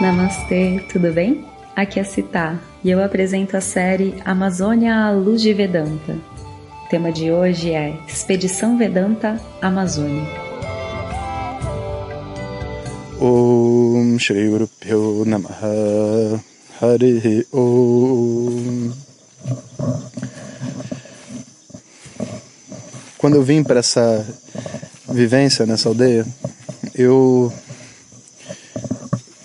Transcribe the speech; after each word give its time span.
Namastê, 0.00 0.84
tudo 0.92 1.10
bem? 1.10 1.42
Aqui 1.74 1.98
é 1.98 2.04
Citá 2.04 2.60
e 2.84 2.90
eu 2.90 3.02
apresento 3.02 3.56
a 3.56 3.62
série 3.62 4.14
Amazônia 4.26 4.94
à 4.94 5.10
Luz 5.10 5.40
de 5.40 5.54
Vedanta. 5.54 6.18
O 6.84 6.88
tema 6.90 7.10
de 7.10 7.30
hoje 7.30 7.72
é 7.72 7.98
Expedição 8.06 8.76
Vedanta 8.76 9.40
Amazônia. 9.62 10.22
Om 13.18 14.18
Shri 14.18 14.50
Guru 14.50 14.68
Pyo 14.78 15.24
Namaha 15.24 16.44
Hari 16.82 17.46
Om 17.50 18.92
Quando 23.16 23.36
eu 23.36 23.42
vim 23.42 23.62
para 23.62 23.78
essa 23.78 24.26
vivência 25.08 25.64
nessa 25.64 25.88
aldeia, 25.88 26.26
eu 26.94 27.50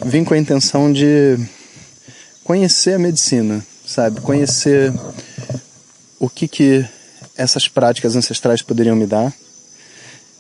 vim 0.05 0.23
com 0.23 0.33
a 0.33 0.37
intenção 0.37 0.91
de 0.91 1.37
conhecer 2.43 2.95
a 2.95 2.99
medicina, 2.99 3.65
sabe? 3.85 4.19
Conhecer 4.21 4.93
o 6.19 6.29
que 6.29 6.47
que 6.47 6.85
essas 7.35 7.67
práticas 7.67 8.15
ancestrais 8.15 8.61
poderiam 8.61 8.95
me 8.95 9.05
dar. 9.05 9.33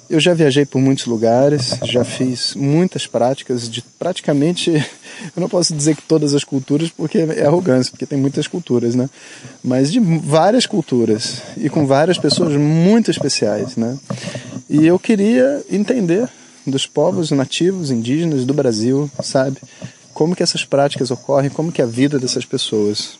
Eu 0.09 0.19
já 0.19 0.33
viajei 0.33 0.65
por 0.65 0.81
muitos 0.81 1.05
lugares, 1.05 1.73
já 1.83 2.03
fiz 2.03 2.53
muitas 2.53 3.07
práticas 3.07 3.69
de 3.69 3.81
praticamente, 3.97 4.71
eu 5.35 5.39
não 5.39 5.47
posso 5.47 5.73
dizer 5.73 5.95
que 5.95 6.01
todas 6.01 6.33
as 6.33 6.43
culturas, 6.43 6.89
porque 6.89 7.19
é 7.19 7.45
arrogância, 7.45 7.91
porque 7.91 8.05
tem 8.05 8.19
muitas 8.19 8.45
culturas, 8.45 8.93
né? 8.93 9.09
Mas 9.63 9.89
de 9.89 9.99
várias 10.01 10.65
culturas 10.65 11.41
e 11.55 11.69
com 11.69 11.85
várias 11.87 12.17
pessoas 12.17 12.57
muito 12.57 13.09
especiais, 13.09 13.77
né? 13.77 13.97
E 14.69 14.85
eu 14.85 14.99
queria 14.99 15.63
entender 15.69 16.27
dos 16.65 16.85
povos 16.85 17.31
nativos, 17.31 17.91
indígenas 17.91 18.45
do 18.45 18.53
Brasil, 18.53 19.09
sabe? 19.23 19.57
Como 20.13 20.35
que 20.35 20.43
essas 20.43 20.65
práticas 20.65 21.11
ocorrem, 21.11 21.49
como 21.49 21.71
que 21.71 21.81
é 21.81 21.85
a 21.85 21.87
vida 21.87 22.19
dessas 22.19 22.45
pessoas. 22.45 23.17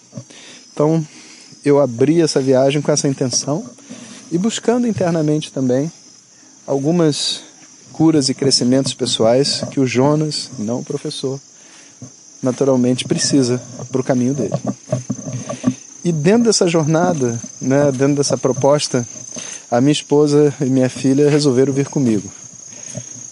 Então, 0.73 1.05
eu 1.63 1.79
abri 1.79 2.21
essa 2.21 2.39
viagem 2.39 2.81
com 2.81 2.91
essa 2.91 3.07
intenção 3.07 3.63
e 4.31 4.37
buscando 4.37 4.87
internamente 4.87 5.51
também 5.51 5.91
algumas 6.65 7.41
curas 7.91 8.29
e 8.29 8.33
crescimentos 8.33 8.93
pessoais 8.93 9.63
que 9.71 9.79
o 9.79 9.85
Jonas, 9.85 10.49
não 10.57 10.79
o 10.79 10.83
professor, 10.83 11.39
naturalmente 12.41 13.05
precisa 13.05 13.61
para 13.91 14.01
o 14.01 14.03
caminho 14.03 14.33
dele. 14.33 14.53
E 16.03 16.11
dentro 16.11 16.45
dessa 16.45 16.67
jornada, 16.67 17.39
né, 17.61 17.91
dentro 17.91 18.15
dessa 18.15 18.37
proposta, 18.37 19.07
a 19.69 19.79
minha 19.79 19.91
esposa 19.91 20.53
e 20.59 20.65
minha 20.65 20.89
filha 20.89 21.29
resolveram 21.29 21.71
vir 21.71 21.87
comigo. 21.87 22.31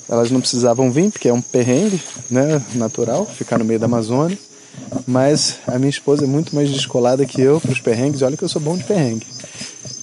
Elas 0.09 0.31
não 0.31 0.41
precisavam 0.41 0.91
vir, 0.91 1.11
porque 1.11 1.29
é 1.29 1.33
um 1.33 1.41
perrengue 1.41 2.01
né, 2.29 2.61
natural, 2.73 3.25
ficar 3.25 3.59
no 3.59 3.65
meio 3.65 3.79
da 3.79 3.85
Amazônia. 3.85 4.37
Mas 5.05 5.57
a 5.67 5.77
minha 5.77 5.89
esposa 5.89 6.23
é 6.23 6.27
muito 6.27 6.55
mais 6.55 6.69
descolada 6.69 7.25
que 7.25 7.41
eu 7.41 7.61
para 7.61 7.71
os 7.71 7.79
perrengues. 7.79 8.21
Olha 8.21 8.35
que 8.35 8.43
eu 8.43 8.49
sou 8.49 8.61
bom 8.61 8.75
de 8.75 8.83
perrengue. 8.83 9.27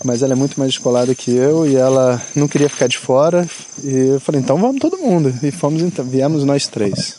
Mas 0.04 0.22
ela 0.22 0.32
é 0.32 0.36
muito 0.36 0.58
mais 0.58 0.72
descolada 0.72 1.14
que 1.14 1.32
eu 1.32 1.66
e 1.66 1.74
ela 1.74 2.22
não 2.34 2.46
queria 2.46 2.68
ficar 2.68 2.86
de 2.86 2.98
fora. 2.98 3.48
E 3.82 4.10
eu 4.14 4.20
falei, 4.20 4.40
então 4.40 4.58
vamos 4.58 4.80
todo 4.80 4.98
mundo. 4.98 5.34
E 5.42 5.50
fomos, 5.50 5.82
então, 5.82 6.04
viemos 6.04 6.44
nós 6.44 6.68
três. 6.68 7.16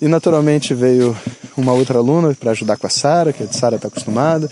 E 0.00 0.08
naturalmente 0.08 0.74
veio 0.74 1.16
uma 1.56 1.72
outra 1.72 1.98
aluna 1.98 2.34
para 2.34 2.50
ajudar 2.50 2.76
com 2.76 2.86
a 2.86 2.90
Sara, 2.90 3.32
que 3.32 3.42
a 3.42 3.52
Sara 3.52 3.76
está 3.76 3.88
acostumada. 3.88 4.50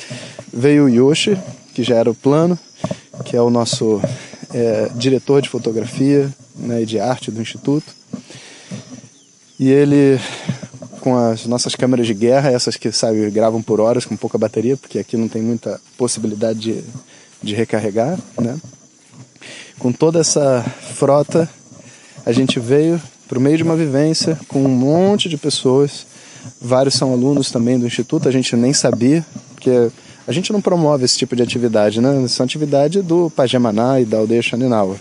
Veio 0.53 0.85
o 0.85 0.89
Yoshi, 0.89 1.37
que 1.75 1.83
já 1.83 1.97
era 1.97 2.11
o 2.11 2.15
plano, 2.15 2.59
que 3.25 3.37
é 3.37 3.43
o 3.43 3.51
nosso 3.51 4.01
é, 4.55 4.89
diretor 4.95 5.43
de 5.43 5.49
fotografia, 5.49 6.31
né, 6.57 6.85
de 6.85 6.99
arte 6.99 7.31
do 7.31 7.41
Instituto. 7.41 7.95
E 9.59 9.71
ele, 9.71 10.19
com 11.01 11.17
as 11.17 11.47
nossas 11.47 11.75
câmeras 11.75 12.07
de 12.07 12.15
guerra, 12.15 12.51
essas 12.51 12.77
que 12.77 12.91
sabe, 12.91 13.31
gravam 13.31 13.63
por 13.63 13.81
horas 13.81 14.05
com 14.05 14.17
pouca 14.17 14.39
bateria, 14.39 14.77
porque 14.77 14.99
aqui 14.99 15.17
não 15.17 15.29
tem 15.29 15.43
muita 15.43 15.81
possibilidade 15.97 16.59
de, 16.59 16.85
de 17.43 17.55
recarregar, 17.55 18.19
né? 18.41 18.59
Com 19.79 19.93
toda 19.93 20.21
essa 20.21 20.65
frota, 20.95 21.49
a 22.25 22.33
gente 22.33 22.61
veio 22.61 23.01
para 23.29 23.39
o 23.39 23.41
meio 23.41 23.57
de 23.57 23.63
uma 23.63 23.77
vivência 23.77 24.39
com 24.49 24.65
um 24.65 24.69
monte 24.69 25.29
de 25.29 25.37
pessoas. 25.37 26.07
Vários 26.61 26.95
são 26.95 27.13
alunos 27.13 27.51
também 27.51 27.79
do 27.79 27.87
Instituto, 27.87 28.29
a 28.29 28.33
gente 28.33 28.55
nem 28.57 28.73
sabia, 28.73 29.25
porque 29.55 29.91
a 30.27 30.33
gente 30.33 30.53
não 30.53 30.61
promove 30.61 31.05
esse 31.05 31.19
tipo 31.19 31.35
de 31.35 31.43
atividade, 31.43 32.01
né? 32.01 32.23
Essa 32.25 32.43
é 32.43 32.45
atividade 32.45 33.03
do 33.03 33.31
Pajamaná 33.31 34.01
e 34.01 34.05
da 34.05 34.19
aldeia 34.19 34.43
Xaninawa 34.43 34.97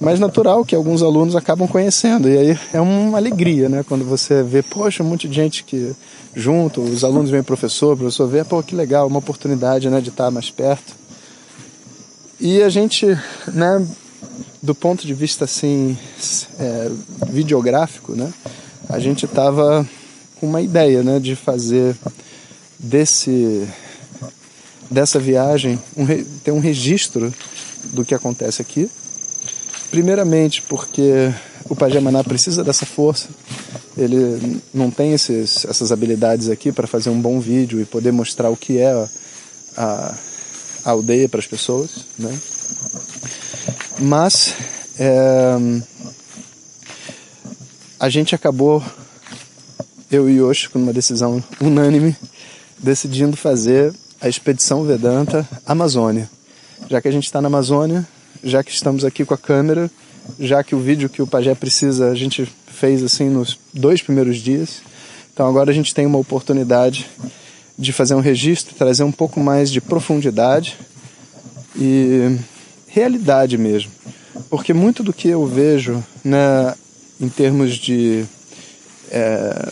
mais 0.00 0.18
natural 0.18 0.64
que 0.64 0.74
alguns 0.74 1.02
alunos 1.02 1.36
acabam 1.36 1.68
conhecendo. 1.68 2.28
E 2.28 2.36
aí 2.36 2.58
é 2.72 2.80
uma 2.80 3.18
alegria, 3.18 3.68
né? 3.68 3.84
Quando 3.86 4.04
você 4.04 4.42
vê, 4.42 4.62
poxa, 4.62 5.02
um 5.02 5.06
monte 5.06 5.28
de 5.28 5.34
gente 5.34 5.64
que 5.64 5.94
junto, 6.34 6.80
os 6.80 7.04
alunos 7.04 7.30
vêm 7.30 7.42
professor, 7.42 7.96
professor 7.96 8.26
vê, 8.26 8.44
pô, 8.44 8.62
que 8.62 8.74
legal, 8.74 9.06
uma 9.06 9.18
oportunidade, 9.18 9.88
né, 9.88 10.00
de 10.00 10.08
estar 10.08 10.30
mais 10.30 10.50
perto. 10.50 10.94
E 12.40 12.60
a 12.60 12.68
gente, 12.68 13.06
né, 13.52 13.86
do 14.60 14.74
ponto 14.74 15.06
de 15.06 15.14
vista 15.14 15.44
assim, 15.44 15.96
é, 16.58 16.90
videográfico, 17.28 18.14
né, 18.16 18.32
a 18.88 18.98
gente 18.98 19.26
estava 19.26 19.86
com 20.40 20.46
uma 20.46 20.60
ideia, 20.60 21.02
né, 21.02 21.20
de 21.20 21.36
fazer 21.36 21.96
desse 22.78 23.68
dessa 24.90 25.18
viagem 25.18 25.80
um, 25.96 26.06
ter 26.44 26.52
um 26.52 26.60
registro 26.60 27.32
do 27.92 28.04
que 28.04 28.14
acontece 28.14 28.60
aqui 28.60 28.88
Primeiramente 29.94 30.60
porque 30.62 31.32
o 31.70 31.76
Pajamaná 31.76 32.24
precisa 32.24 32.64
dessa 32.64 32.84
força. 32.84 33.28
Ele 33.96 34.60
não 34.74 34.90
tem 34.90 35.12
esses, 35.12 35.64
essas 35.66 35.92
habilidades 35.92 36.48
aqui 36.48 36.72
para 36.72 36.88
fazer 36.88 37.10
um 37.10 37.20
bom 37.20 37.38
vídeo 37.38 37.80
e 37.80 37.84
poder 37.84 38.10
mostrar 38.10 38.50
o 38.50 38.56
que 38.56 38.78
é 38.78 38.90
a, 38.90 39.08
a, 40.84 40.90
aldeia 40.90 41.28
para 41.28 41.38
as 41.38 41.46
pessoas, 41.46 42.06
né? 42.18 42.36
Mas 44.00 44.56
é, 44.98 45.54
a 48.00 48.08
gente 48.08 48.34
acabou, 48.34 48.82
eu 50.10 50.28
e 50.28 50.38
Yoshi, 50.38 50.70
com 50.70 50.80
uma 50.80 50.92
decisão 50.92 51.40
unânime, 51.60 52.16
decidindo 52.80 53.36
fazer 53.36 53.94
a 54.20 54.28
expedição 54.28 54.82
Vedanta 54.82 55.48
Amazônia. 55.64 56.28
Já 56.90 57.00
que 57.00 57.06
a 57.06 57.12
gente 57.12 57.26
está 57.26 57.40
na 57.40 57.46
Amazônia, 57.46 58.04
já 58.44 58.62
que 58.62 58.70
estamos 58.70 59.04
aqui 59.04 59.24
com 59.24 59.34
a 59.34 59.38
câmera, 59.38 59.90
já 60.38 60.62
que 60.62 60.74
o 60.74 60.80
vídeo 60.80 61.08
que 61.08 61.22
o 61.22 61.26
Pajé 61.26 61.54
precisa 61.54 62.10
a 62.10 62.14
gente 62.14 62.48
fez 62.66 63.02
assim 63.02 63.28
nos 63.28 63.58
dois 63.72 64.02
primeiros 64.02 64.36
dias. 64.38 64.82
Então 65.32 65.48
agora 65.48 65.70
a 65.70 65.74
gente 65.74 65.94
tem 65.94 66.06
uma 66.06 66.18
oportunidade 66.18 67.06
de 67.76 67.92
fazer 67.92 68.14
um 68.14 68.20
registro, 68.20 68.74
trazer 68.74 69.02
um 69.02 69.10
pouco 69.10 69.40
mais 69.40 69.70
de 69.70 69.80
profundidade 69.80 70.76
e 71.76 72.38
realidade 72.86 73.58
mesmo. 73.58 73.90
Porque 74.48 74.72
muito 74.72 75.02
do 75.02 75.12
que 75.12 75.28
eu 75.28 75.46
vejo 75.46 76.04
né, 76.22 76.74
em 77.20 77.28
termos 77.28 77.74
de 77.74 78.24
é, 79.10 79.68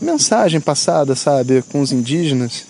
mensagem 0.00 0.60
passada, 0.60 1.14
sabe, 1.14 1.62
com 1.70 1.80
os 1.80 1.92
indígenas, 1.92 2.64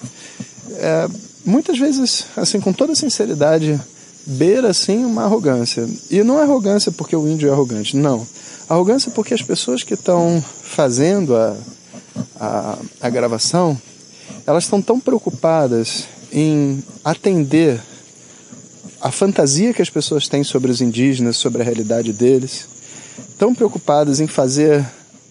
é, 0.76 1.08
muitas 1.44 1.78
vezes, 1.78 2.26
assim, 2.36 2.60
com 2.60 2.72
toda 2.72 2.94
sinceridade, 2.94 3.80
beira 4.26 4.70
assim 4.70 5.04
uma 5.04 5.24
arrogância. 5.24 5.88
E 6.10 6.22
não 6.22 6.38
é 6.38 6.42
arrogância 6.42 6.90
porque 6.92 7.14
o 7.14 7.28
índio 7.28 7.48
é 7.48 7.52
arrogante, 7.52 7.96
não. 7.96 8.26
Arrogância 8.68 9.10
porque 9.10 9.34
as 9.34 9.42
pessoas 9.42 9.82
que 9.82 9.94
estão 9.94 10.42
fazendo 10.62 11.36
a, 11.36 11.56
a, 12.40 12.78
a 13.00 13.10
gravação, 13.10 13.80
elas 14.46 14.64
estão 14.64 14.80
tão 14.80 14.98
preocupadas 14.98 16.04
em 16.32 16.82
atender 17.04 17.80
a 19.00 19.10
fantasia 19.10 19.74
que 19.74 19.82
as 19.82 19.90
pessoas 19.90 20.28
têm 20.28 20.42
sobre 20.42 20.70
os 20.70 20.80
indígenas, 20.80 21.36
sobre 21.36 21.60
a 21.60 21.64
realidade 21.64 22.12
deles, 22.12 22.66
tão 23.38 23.54
preocupadas 23.54 24.18
em 24.18 24.26
fazer 24.26 24.84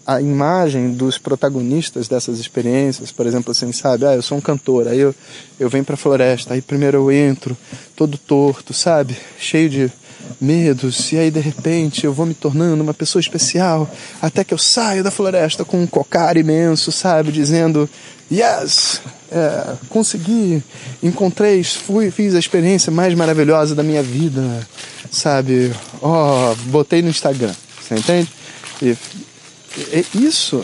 a 0.05 0.21
imagem 0.21 0.91
dos 0.91 1.17
protagonistas 1.17 2.07
dessas 2.07 2.39
experiências, 2.39 3.11
por 3.11 3.25
exemplo, 3.25 3.51
assim, 3.51 3.71
sabe? 3.71 4.05
Ah, 4.05 4.13
eu 4.13 4.21
sou 4.21 4.37
um 4.37 4.41
cantor, 4.41 4.87
aí 4.87 4.99
eu, 4.99 5.15
eu 5.59 5.69
venho 5.69 5.85
para 5.85 5.95
a 5.95 5.97
floresta, 5.97 6.53
aí 6.53 6.61
primeiro 6.61 6.97
eu 6.97 7.11
entro 7.11 7.55
todo 7.95 8.17
torto, 8.17 8.73
sabe? 8.73 9.15
Cheio 9.39 9.69
de 9.69 9.91
medos, 10.39 11.11
e 11.11 11.17
aí 11.17 11.31
de 11.31 11.39
repente 11.39 12.05
eu 12.05 12.13
vou 12.13 12.25
me 12.25 12.33
tornando 12.33 12.83
uma 12.83 12.93
pessoa 12.93 13.19
especial, 13.19 13.89
até 14.21 14.43
que 14.43 14.53
eu 14.53 14.57
saio 14.57 15.03
da 15.03 15.11
floresta 15.11 15.63
com 15.63 15.81
um 15.81 15.87
cocar 15.87 16.35
imenso, 16.37 16.91
sabe? 16.91 17.31
Dizendo, 17.31 17.89
yes, 18.31 19.01
é, 19.31 19.75
consegui, 19.89 20.61
encontrei, 21.01 21.63
fui, 21.63 22.11
fiz 22.11 22.35
a 22.35 22.39
experiência 22.39 22.91
mais 22.91 23.13
maravilhosa 23.13 23.73
da 23.73 23.83
minha 23.83 24.03
vida, 24.03 24.41
sabe? 25.09 25.73
Ó, 26.01 26.51
oh, 26.51 26.55
botei 26.69 27.01
no 27.01 27.09
Instagram, 27.09 27.53
você 27.81 27.95
entende? 27.95 28.29
E 28.81 28.97
isso 30.13 30.63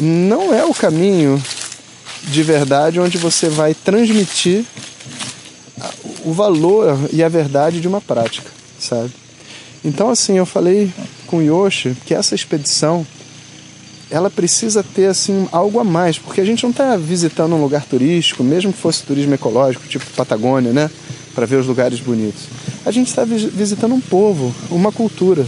não 0.00 0.54
é 0.54 0.64
o 0.64 0.74
caminho 0.74 1.42
de 2.24 2.42
verdade 2.42 3.00
onde 3.00 3.18
você 3.18 3.48
vai 3.48 3.74
transmitir 3.74 4.64
o 6.24 6.32
valor 6.32 6.98
e 7.12 7.22
a 7.22 7.28
verdade 7.28 7.80
de 7.80 7.88
uma 7.88 8.00
prática, 8.00 8.50
sabe? 8.78 9.10
Então, 9.84 10.10
assim, 10.10 10.38
eu 10.38 10.46
falei 10.46 10.92
com 11.26 11.38
o 11.38 11.42
Yoshi 11.42 11.96
que 12.06 12.14
essa 12.14 12.34
expedição 12.34 13.04
ela 14.08 14.30
precisa 14.30 14.82
ter 14.82 15.06
assim 15.06 15.48
algo 15.50 15.80
a 15.80 15.84
mais, 15.84 16.18
porque 16.18 16.40
a 16.40 16.44
gente 16.44 16.62
não 16.62 16.70
está 16.70 16.96
visitando 16.96 17.54
um 17.54 17.62
lugar 17.62 17.84
turístico, 17.84 18.44
mesmo 18.44 18.72
que 18.72 18.78
fosse 18.78 19.02
turismo 19.02 19.34
ecológico, 19.34 19.88
tipo 19.88 20.04
Patagônia, 20.14 20.70
né, 20.70 20.90
para 21.34 21.46
ver 21.46 21.56
os 21.56 21.66
lugares 21.66 21.98
bonitos. 21.98 22.42
A 22.84 22.90
gente 22.90 23.08
está 23.08 23.24
visitando 23.24 23.94
um 23.94 24.00
povo, 24.00 24.54
uma 24.70 24.92
cultura. 24.92 25.44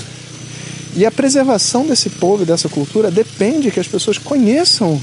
E 0.97 1.05
a 1.05 1.11
preservação 1.11 1.87
desse 1.87 2.09
povo 2.09 2.43
e 2.43 2.47
dessa 2.47 2.69
cultura 2.69 3.11
depende 3.11 3.71
que 3.71 3.81
as 3.81 3.89
pessoas 3.89 4.17
conheçam 4.19 5.01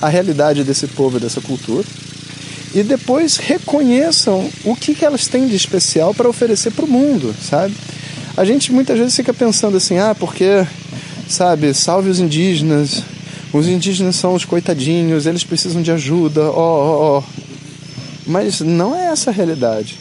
a 0.00 0.08
realidade 0.08 0.64
desse 0.64 0.86
povo 0.86 1.18
e 1.18 1.20
dessa 1.20 1.40
cultura 1.40 1.86
e 2.74 2.82
depois 2.82 3.36
reconheçam 3.36 4.50
o 4.64 4.74
que, 4.74 4.94
que 4.94 5.04
elas 5.04 5.28
têm 5.28 5.46
de 5.46 5.54
especial 5.54 6.12
para 6.12 6.28
oferecer 6.28 6.72
para 6.72 6.84
o 6.84 6.88
mundo, 6.88 7.34
sabe? 7.40 7.74
A 8.36 8.44
gente 8.44 8.72
muitas 8.72 8.98
vezes 8.98 9.14
fica 9.14 9.32
pensando 9.32 9.76
assim, 9.76 9.98
ah, 9.98 10.14
porque 10.18 10.66
sabe? 11.28 11.72
Salve 11.72 12.10
os 12.10 12.18
indígenas. 12.18 13.02
Os 13.52 13.68
indígenas 13.68 14.16
são 14.16 14.34
os 14.34 14.44
coitadinhos, 14.44 15.26
eles 15.26 15.44
precisam 15.44 15.80
de 15.80 15.92
ajuda, 15.92 16.42
ó, 16.42 16.52
ó, 16.56 17.18
ó. 17.18 17.22
Mas 18.26 18.60
não 18.60 18.96
é 18.96 19.06
essa 19.06 19.30
a 19.30 19.32
realidade. 19.32 19.96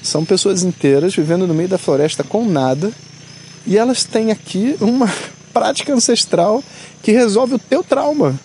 São 0.00 0.24
pessoas 0.24 0.62
inteiras 0.62 1.14
vivendo 1.14 1.46
no 1.46 1.54
meio 1.54 1.68
da 1.68 1.78
floresta 1.78 2.22
com 2.22 2.44
nada 2.44 2.92
e 3.66 3.76
elas 3.76 4.04
têm 4.04 4.30
aqui 4.30 4.76
uma 4.80 5.12
prática 5.52 5.92
ancestral 5.92 6.62
que 7.02 7.12
resolve 7.12 7.54
o 7.54 7.58
teu 7.58 7.82
trauma. 7.82 8.38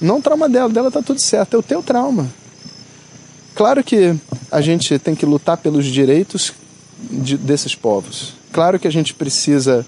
Não 0.00 0.18
o 0.18 0.22
trauma 0.22 0.48
dela, 0.48 0.68
dela 0.68 0.90
tá 0.90 1.02
tudo 1.02 1.20
certo, 1.20 1.54
é 1.54 1.58
o 1.58 1.62
teu 1.62 1.82
trauma. 1.82 2.30
Claro 3.54 3.82
que 3.82 4.14
a 4.50 4.60
gente 4.60 4.98
tem 4.98 5.14
que 5.14 5.24
lutar 5.24 5.56
pelos 5.56 5.86
direitos 5.86 6.52
de, 7.00 7.38
desses 7.38 7.74
povos. 7.74 8.34
Claro 8.52 8.78
que 8.78 8.86
a 8.86 8.92
gente 8.92 9.14
precisa 9.14 9.86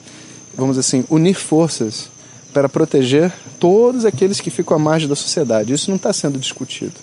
vamos 0.59 0.77
assim, 0.77 1.05
unir 1.09 1.37
forças 1.37 2.11
para 2.53 2.69
proteger 2.69 3.33
todos 3.61 4.05
aqueles 4.05 4.41
que 4.41 4.51
ficam 4.51 4.77
à 4.77 4.79
margem 4.79 5.09
da 5.09 5.15
sociedade. 5.15 5.73
Isso 5.73 5.89
não 5.89 5.97
está 5.97 6.13
sendo 6.13 6.37
discutido. 6.37 6.95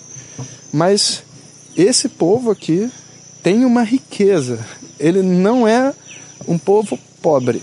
Mas 0.70 1.22
esse 1.74 2.06
povo 2.10 2.50
aqui 2.50 2.90
tem 3.42 3.64
uma 3.64 3.82
riqueza. 3.82 4.58
Ele 5.00 5.22
não 5.22 5.66
é 5.66 5.94
um 6.46 6.58
povo 6.58 6.98
pobre. 7.26 7.60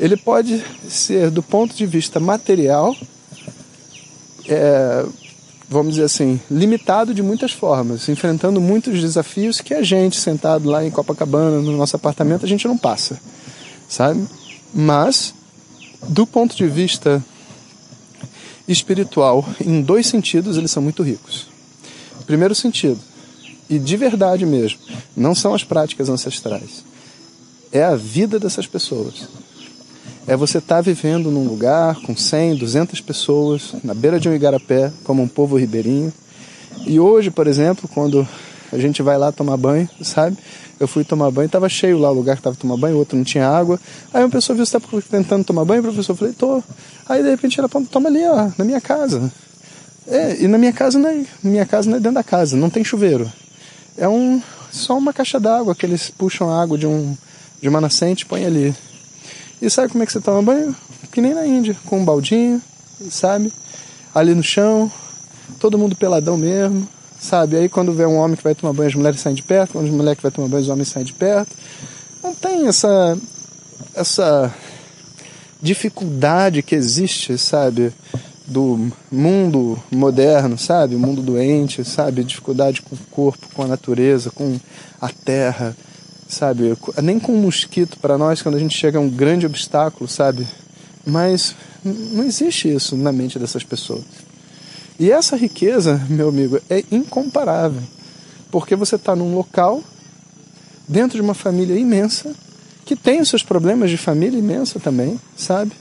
Ele 0.00 0.16
pode 0.16 0.64
ser, 0.88 1.30
do 1.30 1.42
ponto 1.42 1.74
de 1.74 1.84
vista 1.84 2.18
material, 2.18 2.96
é, 4.48 5.04
vamos 5.68 5.92
dizer 5.92 6.04
assim, 6.04 6.40
limitado 6.50 7.12
de 7.12 7.22
muitas 7.22 7.52
formas, 7.52 8.08
enfrentando 8.08 8.62
muitos 8.62 8.98
desafios 8.98 9.60
que 9.60 9.74
a 9.74 9.82
gente, 9.82 10.16
sentado 10.16 10.70
lá 10.70 10.82
em 10.82 10.90
Copacabana, 10.90 11.60
no 11.60 11.76
nosso 11.76 11.96
apartamento, 11.96 12.46
a 12.46 12.48
gente 12.48 12.66
não 12.66 12.78
passa, 12.78 13.20
sabe? 13.86 14.26
Mas, 14.72 15.34
do 16.08 16.26
ponto 16.26 16.56
de 16.56 16.66
vista 16.66 17.22
espiritual, 18.66 19.46
em 19.60 19.82
dois 19.82 20.06
sentidos, 20.06 20.56
eles 20.56 20.70
são 20.70 20.82
muito 20.82 21.02
ricos. 21.02 21.46
Primeiro 22.24 22.54
sentido, 22.54 22.98
e 23.68 23.78
de 23.78 23.98
verdade 23.98 24.46
mesmo, 24.46 24.78
não 25.14 25.34
são 25.34 25.52
as 25.52 25.62
práticas 25.62 26.08
ancestrais, 26.08 26.93
é 27.74 27.82
a 27.82 27.96
vida 27.96 28.38
dessas 28.38 28.68
pessoas. 28.68 29.28
É 30.28 30.36
você 30.36 30.58
estar 30.58 30.76
tá 30.76 30.80
vivendo 30.80 31.28
num 31.28 31.46
lugar 31.46 31.96
com 32.02 32.16
100, 32.16 32.54
200 32.54 33.00
pessoas, 33.00 33.74
na 33.82 33.92
beira 33.92 34.20
de 34.20 34.28
um 34.28 34.32
igarapé, 34.32 34.92
como 35.02 35.20
um 35.20 35.28
povo 35.28 35.56
ribeirinho. 35.56 36.12
E 36.86 37.00
hoje, 37.00 37.32
por 37.32 37.48
exemplo, 37.48 37.90
quando 37.92 38.26
a 38.72 38.78
gente 38.78 39.02
vai 39.02 39.18
lá 39.18 39.32
tomar 39.32 39.56
banho, 39.56 39.88
sabe? 40.02 40.38
Eu 40.78 40.86
fui 40.86 41.02
tomar 41.02 41.32
banho, 41.32 41.46
estava 41.46 41.68
cheio 41.68 41.98
lá 41.98 42.10
o 42.10 42.14
lugar 42.14 42.36
que 42.36 42.40
estava 42.40 42.54
tomando 42.54 42.80
banho, 42.80 42.94
o 42.94 42.98
outro 43.00 43.16
não 43.16 43.24
tinha 43.24 43.48
água. 43.48 43.78
Aí 44.12 44.22
uma 44.22 44.30
pessoa 44.30 44.54
viu, 44.54 44.64
você 44.64 44.76
está 44.76 44.88
tentando 45.10 45.44
tomar 45.44 45.64
banho, 45.64 45.82
professor? 45.82 46.12
Eu 46.12 46.16
falei, 46.16 46.32
tô. 46.32 46.62
Aí 47.08 47.24
de 47.24 47.30
repente 47.30 47.58
ela 47.58 47.68
toma 47.90 48.08
ali, 48.08 48.24
ó, 48.24 48.50
na 48.56 48.64
minha 48.64 48.80
casa. 48.80 49.32
É, 50.06 50.42
e 50.42 50.46
na 50.46 50.58
minha 50.58 50.72
casa 50.72 50.96
não 50.96 51.08
é, 51.08 51.24
minha 51.42 51.66
casa 51.66 51.90
não 51.90 51.96
é 51.96 52.00
dentro 52.00 52.14
da 52.14 52.22
casa, 52.22 52.56
não 52.56 52.70
tem 52.70 52.84
chuveiro. 52.84 53.30
É 53.98 54.08
um 54.08 54.40
só 54.70 54.96
uma 54.96 55.12
caixa 55.12 55.40
d'água 55.40 55.74
que 55.74 55.84
eles 55.84 56.10
puxam 56.10 56.50
água 56.50 56.78
de 56.78 56.86
um 56.86 57.16
de 57.64 57.68
uma 57.70 57.80
nascente 57.80 58.24
e 58.24 58.26
põem 58.26 58.44
ali. 58.44 58.76
E 59.62 59.70
sabe 59.70 59.88
como 59.88 60.04
é 60.04 60.06
que 60.06 60.12
você 60.12 60.20
toma 60.20 60.42
banho? 60.42 60.76
Que 61.10 61.22
nem 61.22 61.32
na 61.32 61.46
Índia, 61.46 61.74
com 61.86 61.98
um 61.98 62.04
baldinho, 62.04 62.60
sabe? 63.10 63.50
Ali 64.14 64.34
no 64.34 64.42
chão, 64.42 64.92
todo 65.58 65.78
mundo 65.78 65.96
peladão 65.96 66.36
mesmo, 66.36 66.86
sabe? 67.18 67.56
Aí 67.56 67.66
quando 67.70 67.94
vê 67.94 68.04
um 68.04 68.18
homem 68.18 68.36
que 68.36 68.44
vai 68.44 68.54
tomar 68.54 68.74
banho, 68.74 68.90
as 68.90 68.94
mulheres 68.94 69.18
saem 69.18 69.34
de 69.34 69.42
perto, 69.42 69.72
quando 69.72 69.86
as 69.86 69.90
mulheres 69.90 70.18
que 70.18 70.22
vai 70.22 70.30
tomar 70.30 70.46
banho, 70.48 70.62
os 70.62 70.68
homens 70.68 70.88
saem 70.88 71.06
de 71.06 71.14
perto. 71.14 71.56
Não 72.22 72.34
tem 72.34 72.66
essa 72.66 73.16
essa 73.94 74.54
dificuldade 75.62 76.62
que 76.62 76.74
existe, 76.74 77.38
sabe, 77.38 77.94
do 78.46 78.92
mundo 79.10 79.82
moderno, 79.90 80.58
sabe, 80.58 80.96
o 80.96 80.98
mundo 80.98 81.22
doente, 81.22 81.82
sabe, 81.82 82.24
dificuldade 82.24 82.82
com 82.82 82.94
o 82.94 82.98
corpo, 83.10 83.48
com 83.54 83.62
a 83.62 83.66
natureza, 83.66 84.30
com 84.30 84.60
a 85.00 85.08
terra, 85.08 85.74
sabe, 86.28 86.76
nem 87.02 87.18
com 87.18 87.32
o 87.32 87.40
mosquito 87.40 87.98
para 87.98 88.18
nós 88.18 88.42
quando 88.42 88.56
a 88.56 88.58
gente 88.58 88.76
chega 88.76 88.98
a 88.98 89.00
um 89.00 89.08
grande 89.08 89.46
obstáculo, 89.46 90.08
sabe, 90.08 90.46
mas 91.06 91.54
não 91.84 92.24
existe 92.24 92.72
isso 92.72 92.96
na 92.96 93.12
mente 93.12 93.38
dessas 93.38 93.62
pessoas. 93.62 94.04
E 94.98 95.10
essa 95.10 95.36
riqueza, 95.36 96.00
meu 96.08 96.28
amigo, 96.28 96.60
é 96.70 96.84
incomparável, 96.90 97.82
porque 98.50 98.76
você 98.76 98.96
está 98.96 99.14
num 99.14 99.34
local, 99.34 99.82
dentro 100.88 101.16
de 101.16 101.22
uma 101.22 101.34
família 101.34 101.76
imensa, 101.76 102.34
que 102.84 102.94
tem 102.94 103.20
os 103.20 103.28
seus 103.28 103.42
problemas 103.42 103.90
de 103.90 103.96
família 103.96 104.38
imensa 104.38 104.78
também, 104.78 105.18
sabe? 105.36 105.72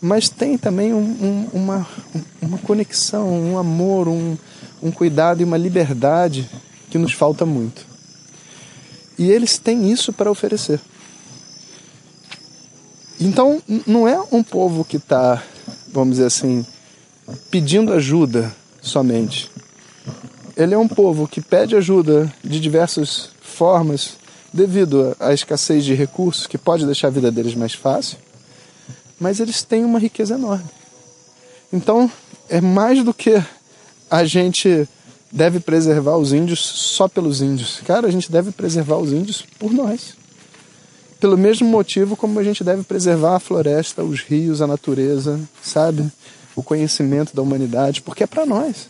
Mas 0.00 0.28
tem 0.28 0.58
também 0.58 0.92
um, 0.92 0.98
um, 0.98 1.48
uma, 1.52 1.86
uma 2.40 2.58
conexão, 2.58 3.28
um 3.28 3.58
amor, 3.58 4.06
um, 4.06 4.36
um 4.82 4.90
cuidado 4.90 5.40
e 5.40 5.44
uma 5.44 5.56
liberdade 5.56 6.48
que 6.90 6.98
nos 6.98 7.12
falta 7.12 7.46
muito. 7.46 7.87
E 9.18 9.30
eles 9.30 9.58
têm 9.58 9.90
isso 9.90 10.12
para 10.12 10.30
oferecer. 10.30 10.80
Então, 13.20 13.60
não 13.86 14.06
é 14.06 14.20
um 14.30 14.44
povo 14.44 14.84
que 14.84 14.96
está, 14.96 15.42
vamos 15.92 16.16
dizer 16.16 16.26
assim, 16.26 16.64
pedindo 17.50 17.92
ajuda 17.92 18.54
somente. 18.80 19.50
Ele 20.56 20.74
é 20.74 20.78
um 20.78 20.86
povo 20.86 21.26
que 21.26 21.40
pede 21.40 21.74
ajuda 21.74 22.32
de 22.44 22.60
diversas 22.60 23.30
formas 23.40 24.16
devido 24.52 25.16
à 25.18 25.32
escassez 25.32 25.84
de 25.84 25.94
recursos 25.94 26.46
que 26.46 26.56
pode 26.56 26.86
deixar 26.86 27.08
a 27.08 27.10
vida 27.10 27.30
deles 27.30 27.54
mais 27.54 27.74
fácil, 27.74 28.18
mas 29.18 29.40
eles 29.40 29.62
têm 29.62 29.84
uma 29.84 29.98
riqueza 29.98 30.34
enorme. 30.34 30.70
Então, 31.72 32.10
é 32.48 32.60
mais 32.60 33.04
do 33.04 33.12
que 33.12 33.42
a 34.10 34.24
gente 34.24 34.88
deve 35.30 35.60
preservar 35.60 36.16
os 36.16 36.32
índios 36.32 36.60
só 36.60 37.08
pelos 37.08 37.40
índios. 37.40 37.80
Cara, 37.86 38.06
a 38.06 38.10
gente 38.10 38.30
deve 38.30 38.50
preservar 38.50 38.96
os 38.96 39.12
índios 39.12 39.44
por 39.58 39.72
nós. 39.72 40.16
Pelo 41.20 41.36
mesmo 41.36 41.68
motivo 41.68 42.16
como 42.16 42.38
a 42.38 42.44
gente 42.44 42.62
deve 42.62 42.82
preservar 42.82 43.36
a 43.36 43.40
floresta, 43.40 44.04
os 44.04 44.20
rios, 44.22 44.62
a 44.62 44.66
natureza, 44.66 45.40
sabe? 45.62 46.10
o 46.58 46.62
conhecimento 46.62 47.36
da 47.36 47.40
humanidade, 47.40 48.02
porque 48.02 48.24
é 48.24 48.26
para 48.26 48.44
nós. 48.44 48.88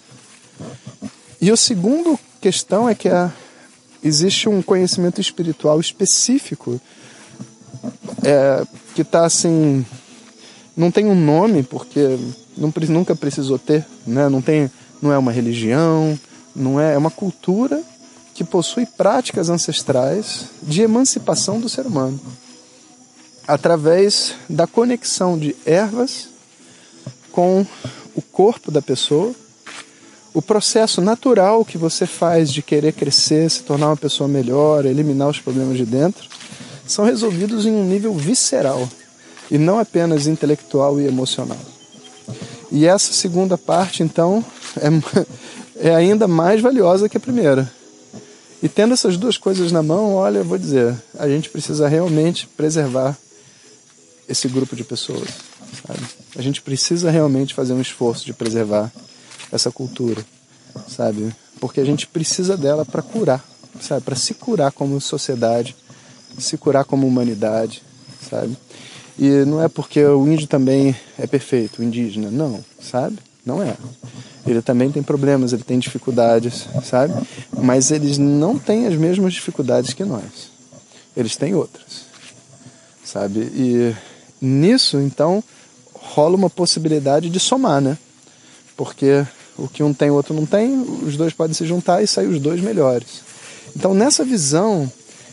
E 1.39 1.51
a 1.51 1.57
segunda 1.57 2.19
questão 2.41 2.89
é 2.89 2.95
que 2.95 3.11
a, 3.11 3.31
existe 4.03 4.49
um 4.49 4.63
conhecimento 4.63 5.21
espiritual 5.21 5.79
específico 5.79 6.81
é, 8.25 8.65
que 8.95 9.03
está 9.03 9.27
assim, 9.27 9.85
não 10.75 10.91
tem 10.91 11.05
um 11.05 11.15
nome 11.15 11.63
porque 11.63 12.19
não, 12.57 12.73
nunca 12.89 13.15
precisou 13.15 13.59
ter, 13.59 13.85
né? 14.07 14.31
Não 14.31 14.41
tem, 14.41 14.71
não 15.03 15.13
é 15.13 15.19
uma 15.19 15.31
religião, 15.31 16.19
não 16.59 16.81
é, 16.81 16.95
é 16.95 16.99
uma 16.99 17.11
cultura 17.11 17.83
que 18.35 18.45
possui 18.45 18.87
práticas 18.87 19.49
ancestrais 19.49 20.47
de 20.63 20.83
emancipação 20.83 21.61
do 21.61 21.69
ser 21.69 21.87
humano 21.87 22.21
através 23.49 24.35
da 24.47 24.67
conexão 24.67 25.39
de 25.39 25.57
ervas 25.65 26.29
com 27.33 27.65
o 28.15 28.21
corpo 28.21 28.71
da 28.71 28.83
pessoa, 28.83 29.35
o 30.35 30.43
processo 30.43 31.01
natural 31.01 31.65
que 31.65 31.79
você 31.79 32.07
faz 32.07 32.53
de 32.53 32.61
querer 32.61 32.93
crescer, 32.93 33.51
se 33.51 33.63
tornar 33.63 33.87
uma 33.89 33.97
pessoa 33.97 34.29
melhor, 34.29 34.85
eliminar 34.85 35.29
os 35.29 35.41
problemas 35.41 35.79
de 35.79 35.87
dentro, 35.87 36.29
são 36.87 37.07
resolvidos 37.07 37.65
em 37.65 37.73
um 37.73 37.85
nível 37.85 38.13
visceral 38.13 38.87
e 39.51 39.57
não 39.57 39.79
apenas 39.79 40.27
intelectual 40.27 41.01
e 41.01 41.07
emocional. 41.07 41.59
E 42.71 42.87
essa 42.87 43.15
segunda 43.15 43.57
parte, 43.57 44.03
então, 44.03 44.45
é, 44.77 44.89
é 45.79 45.95
ainda 45.95 46.27
mais 46.27 46.61
valiosa 46.61 47.09
que 47.09 47.17
a 47.17 47.21
primeira. 47.21 47.71
E 48.63 48.69
tendo 48.69 48.93
essas 48.93 49.17
duas 49.17 49.39
coisas 49.39 49.71
na 49.71 49.83
mão, 49.83 50.15
olha, 50.15 50.43
vou 50.43 50.59
dizer, 50.59 50.97
a 51.19 51.29
gente 51.29 51.49
precisa 51.49 51.87
realmente 51.87 52.49
preservar 52.57 53.17
esse 54.29 54.49
grupo 54.49 54.75
de 54.75 54.83
pessoas. 54.83 55.29
Sabe? 55.87 56.01
A 56.37 56.43
gente 56.43 56.61
precisa 56.61 57.11
realmente 57.11 57.55
fazer 57.55 57.73
um 57.73 57.81
esforço 57.81 58.25
de 58.27 58.33
preservar 58.33 58.93
essa 59.53 59.71
cultura, 59.71 60.25
sabe? 60.89 61.35
Porque 61.61 61.81
a 61.81 61.85
gente 61.85 62.07
precisa 62.07 62.57
dela 62.57 62.85
para 62.85 63.03
curar, 63.03 63.45
sabe? 63.81 64.03
Para 64.03 64.17
se 64.17 64.35
curar 64.35 64.73
como 64.73 65.01
sociedade, 65.01 65.77
se 66.39 66.57
curar 66.57 66.85
como 66.85 67.07
humanidade, 67.07 67.83
sabe? 68.29 68.57
E 69.19 69.29
não 69.45 69.63
é 69.63 69.69
porque 69.69 70.05
o 70.05 70.27
índio 70.27 70.47
também 70.47 70.95
é 71.19 71.27
perfeito, 71.27 71.81
o 71.81 71.85
indígena, 71.85 72.31
não, 72.31 72.65
sabe? 72.81 73.19
Não 73.45 73.63
é. 73.63 73.77
Ele 74.49 74.63
também 74.63 74.91
tem 74.91 75.03
problemas, 75.03 75.53
ele 75.53 75.63
tem 75.63 75.79
dificuldades, 75.79 76.67
sabe? 76.83 77.13
Mas 77.53 77.91
eles 77.91 78.17
não 78.17 78.59
têm 78.59 78.87
as 78.87 78.95
mesmas 78.95 79.35
dificuldades 79.35 79.93
que 79.93 80.05
nós. 80.05 80.51
Eles 81.15 81.37
têm 81.37 81.55
outras, 81.55 82.07
sabe? 83.05 83.41
E 83.41 83.95
nisso, 84.41 84.99
então, 84.99 85.45
rola 85.93 86.35
uma 86.35 86.49
possibilidade 86.49 87.29
de 87.29 87.39
somar, 87.39 87.83
né? 87.83 87.99
Porque 88.75 89.27
o 89.59 89.69
que 89.69 89.83
um 89.83 89.93
tem 89.93 90.09
o 90.09 90.15
outro 90.15 90.33
não 90.33 90.47
tem, 90.47 90.81
os 90.81 91.17
dois 91.17 91.35
podem 91.35 91.53
se 91.53 91.67
juntar 91.67 92.03
e 92.03 92.07
sair 92.07 92.29
os 92.29 92.41
dois 92.41 92.61
melhores. 92.63 93.23
Então, 93.77 93.93
nessa 93.93 94.25
visão, 94.25 94.91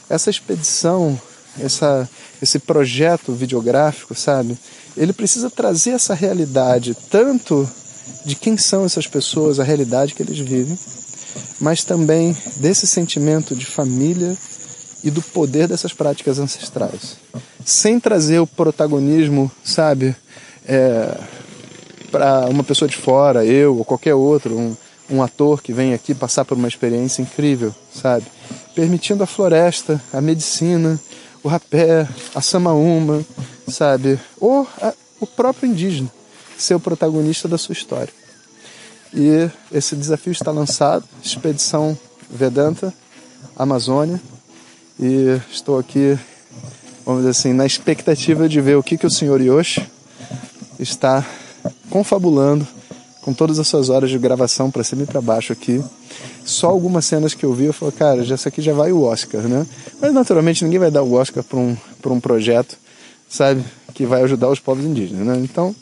essa 0.09 0.29
expedição, 0.29 1.19
essa, 1.57 2.09
esse 2.41 2.59
projeto 2.59 3.31
videográfico, 3.31 4.13
sabe? 4.13 4.57
Ele 4.97 5.13
precisa 5.13 5.49
trazer 5.49 5.91
essa 5.91 6.13
realidade 6.13 6.97
tanto 7.09 7.69
de 8.25 8.35
quem 8.35 8.57
são 8.57 8.85
essas 8.85 9.07
pessoas, 9.07 9.59
a 9.59 9.63
realidade 9.63 10.13
que 10.13 10.23
eles 10.23 10.39
vivem, 10.39 10.77
mas 11.59 11.83
também 11.83 12.35
desse 12.57 12.87
sentimento 12.87 13.55
de 13.55 13.65
família 13.65 14.35
e 15.03 15.11
do 15.11 15.21
poder 15.21 15.67
dessas 15.67 15.93
práticas 15.93 16.39
ancestrais. 16.39 17.17
Sem 17.63 17.99
trazer 17.99 18.39
o 18.39 18.47
protagonismo, 18.47 19.51
sabe, 19.63 20.15
é, 20.67 21.17
para 22.11 22.47
uma 22.47 22.63
pessoa 22.63 22.89
de 22.89 22.95
fora, 22.95 23.45
eu 23.45 23.77
ou 23.77 23.85
qualquer 23.85 24.15
outro, 24.15 24.57
um, 24.57 24.75
um 25.09 25.21
ator 25.21 25.61
que 25.61 25.71
vem 25.71 25.93
aqui 25.93 26.15
passar 26.15 26.45
por 26.45 26.57
uma 26.57 26.67
experiência 26.67 27.21
incrível, 27.21 27.73
sabe? 27.93 28.25
Permitindo 28.73 29.23
a 29.23 29.27
floresta, 29.27 30.01
a 30.11 30.19
medicina, 30.19 30.99
o 31.43 31.47
rapé, 31.47 32.07
a 32.33 32.41
samaúma, 32.41 33.23
sabe? 33.67 34.19
Ou 34.39 34.67
a, 34.81 34.93
o 35.19 35.27
próprio 35.27 35.69
indígena 35.69 36.09
ser 36.57 36.75
o 36.75 36.79
protagonista 36.79 37.47
da 37.47 37.57
sua 37.57 37.73
história. 37.73 38.13
E 39.13 39.49
esse 39.71 39.95
desafio 39.95 40.31
está 40.31 40.51
lançado, 40.51 41.05
Expedição 41.23 41.97
Vedanta, 42.29 42.93
Amazônia, 43.55 44.19
e 44.99 45.39
estou 45.51 45.79
aqui, 45.79 46.17
vamos 47.05 47.21
dizer 47.21 47.31
assim, 47.31 47.53
na 47.53 47.65
expectativa 47.65 48.49
de 48.49 48.59
ver 48.59 48.75
o 48.75 48.83
que, 48.83 48.97
que 48.97 49.07
o 49.07 49.11
senhor 49.11 49.41
Yoshi 49.41 49.85
está 50.79 51.25
confabulando 51.89 52.67
com 53.21 53.33
todas 53.33 53.57
as 53.57 53.67
suas 53.67 53.89
horas 53.89 54.09
de 54.09 54.19
gravação 54.19 54.69
para 54.69 54.83
cima 54.83 55.03
e 55.03 55.05
para 55.05 55.19
baixo 55.21 55.51
aqui. 55.51 55.83
Só 56.43 56.67
algumas 56.67 57.05
cenas 57.05 57.33
que 57.33 57.43
eu 57.43 57.53
vi, 57.53 57.65
eu 57.65 57.73
falei, 57.73 57.95
cara, 57.95 58.23
já, 58.23 58.35
essa 58.35 58.49
aqui 58.49 58.61
já 58.61 58.71
vai 58.73 58.91
o 58.91 59.01
Oscar, 59.01 59.41
né? 59.41 59.65
Mas 59.99 60.13
naturalmente 60.13 60.63
ninguém 60.63 60.79
vai 60.79 60.91
dar 60.91 61.01
o 61.01 61.13
Oscar 61.13 61.43
para 61.43 61.57
um, 61.57 61.75
um 62.05 62.19
projeto, 62.19 62.77
sabe, 63.27 63.63
que 63.95 64.05
vai 64.05 64.21
ajudar 64.23 64.49
os 64.49 64.59
povos 64.59 64.83
indígenas, 64.83 65.25
né? 65.25 65.37
Então, 65.37 65.73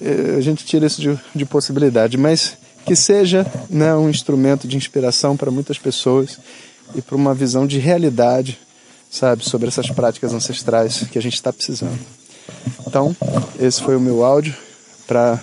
eh, 0.00 0.34
a 0.36 0.40
gente 0.40 0.64
tira 0.64 0.86
isso 0.86 1.00
de, 1.00 1.16
de 1.34 1.44
possibilidade, 1.44 2.16
mas 2.16 2.56
que 2.86 2.96
seja 2.96 3.46
né, 3.68 3.94
um 3.94 4.08
instrumento 4.08 4.66
de 4.66 4.74
inspiração 4.74 5.36
para 5.36 5.50
muitas 5.50 5.76
pessoas 5.76 6.38
e 6.94 7.02
para 7.02 7.14
uma 7.14 7.34
visão 7.34 7.66
de 7.66 7.78
realidade, 7.78 8.58
sabe, 9.10 9.44
sobre 9.44 9.68
essas 9.68 9.90
práticas 9.90 10.32
ancestrais 10.32 11.04
que 11.12 11.18
a 11.18 11.22
gente 11.22 11.34
está 11.34 11.52
precisando. 11.52 11.98
Então, 12.86 13.14
esse 13.60 13.82
foi 13.82 13.94
o 13.94 14.00
meu 14.00 14.24
áudio 14.24 14.56
para 15.06 15.38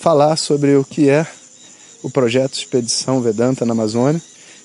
falar 0.00 0.36
sobre 0.36 0.74
o 0.74 0.84
que 0.84 1.10
é 1.10 1.26
o 2.02 2.08
projeto 2.08 2.54
Expedição 2.54 3.20
Vedanta 3.20 3.66
na 3.66 3.72
Amazônia, 3.72 4.22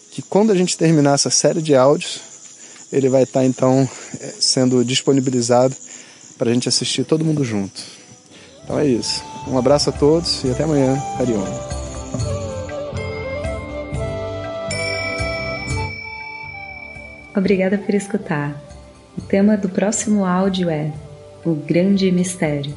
que 0.09 0.21
quando 0.21 0.51
a 0.51 0.55
gente 0.55 0.77
terminar 0.77 1.15
essa 1.15 1.29
série 1.29 1.61
de 1.61 1.75
áudios, 1.75 2.21
ele 2.93 3.09
vai 3.09 3.23
estar 3.23 3.41
tá, 3.41 3.45
então 3.45 3.89
eh, 4.21 4.33
sendo 4.39 4.85
disponibilizado 4.85 5.75
para 6.43 6.51
a 6.51 6.53
gente 6.53 6.67
assistir 6.67 7.05
todo 7.05 7.23
mundo 7.23 7.41
junto. 7.41 7.81
Então 8.65 8.77
é 8.77 8.85
isso. 8.85 9.23
Um 9.47 9.57
abraço 9.57 9.89
a 9.89 9.93
todos 9.93 10.43
e 10.43 10.51
até 10.51 10.65
amanhã. 10.65 11.01
Harion. 11.17 11.41
Obrigada 17.33 17.77
por 17.77 17.95
escutar. 17.95 18.61
O 19.17 19.21
tema 19.21 19.55
do 19.55 19.69
próximo 19.69 20.25
áudio 20.25 20.69
é 20.69 20.91
O 21.45 21.53
Grande 21.53 22.11
Mistério. 22.11 22.75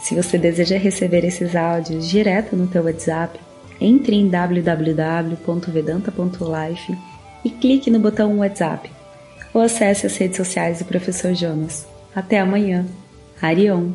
Se 0.00 0.14
você 0.14 0.38
deseja 0.38 0.78
receber 0.78 1.22
esses 1.22 1.54
áudios 1.54 2.08
direto 2.08 2.56
no 2.56 2.66
teu 2.66 2.82
WhatsApp, 2.82 3.38
entre 3.78 4.16
em 4.16 4.26
www.vedanta.life 4.26 6.98
e 7.44 7.50
clique 7.50 7.90
no 7.90 8.00
botão 8.00 8.38
WhatsApp 8.38 8.90
ou 9.52 9.60
acesse 9.60 10.06
as 10.06 10.16
redes 10.16 10.38
sociais 10.38 10.78
do 10.78 10.86
Professor 10.86 11.34
Jonas. 11.34 11.86
Até 12.14 12.40
amanhã. 12.40 12.86
Harion. 13.42 13.90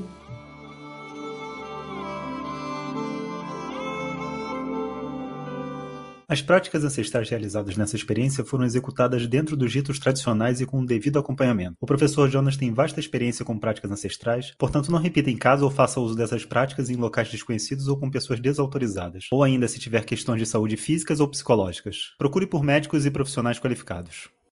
As 6.27 6.41
práticas 6.41 6.83
ancestrais 6.83 7.29
realizadas 7.29 7.77
nessa 7.77 7.95
experiência 7.95 8.43
foram 8.43 8.65
executadas 8.65 9.25
dentro 9.25 9.55
dos 9.55 9.73
ritos 9.73 9.99
tradicionais 9.99 10.59
e 10.59 10.65
com 10.65 10.81
o 10.81 10.85
devido 10.85 11.17
acompanhamento. 11.17 11.77
O 11.79 11.85
professor 11.85 12.29
Jonas 12.29 12.57
tem 12.57 12.73
vasta 12.73 12.99
experiência 12.99 13.45
com 13.45 13.57
práticas 13.57 13.89
ancestrais, 13.89 14.53
portanto 14.57 14.91
não 14.91 14.99
repita 14.99 15.31
em 15.31 15.37
casa 15.37 15.63
ou 15.63 15.71
faça 15.71 16.01
uso 16.01 16.13
dessas 16.13 16.43
práticas 16.43 16.89
em 16.89 16.97
locais 16.97 17.31
desconhecidos 17.31 17.87
ou 17.87 17.97
com 17.97 18.11
pessoas 18.11 18.41
desautorizadas, 18.41 19.27
ou 19.31 19.43
ainda 19.43 19.69
se 19.69 19.79
tiver 19.79 20.03
questões 20.03 20.39
de 20.39 20.45
saúde 20.45 20.75
físicas 20.75 21.21
ou 21.21 21.27
psicológicas. 21.29 22.13
Procure 22.17 22.45
por 22.45 22.61
médicos 22.61 23.05
e 23.05 23.11
profissionais 23.11 23.57
qualificados. 23.57 24.29